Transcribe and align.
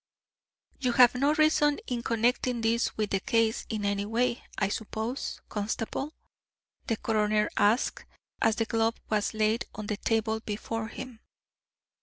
"You 0.79 0.93
have 0.93 1.13
no 1.13 1.35
reason 1.35 1.77
in 1.85 2.01
connecting 2.01 2.61
this 2.61 2.97
with 2.97 3.11
the 3.11 3.19
case 3.19 3.67
in 3.69 3.85
any 3.85 4.03
way, 4.07 4.41
I 4.57 4.67
suppose, 4.69 5.39
constable?" 5.47 6.15
the 6.87 6.97
coroner 6.97 7.51
asked 7.55 8.05
as 8.41 8.55
the 8.55 8.65
glove 8.65 8.95
was 9.11 9.35
laid 9.35 9.65
on 9.75 9.85
the 9.85 9.97
table 9.97 10.39
before 10.39 10.87
him. 10.87 11.19